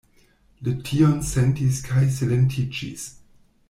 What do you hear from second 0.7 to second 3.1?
tion sentis kaj silentiĝis.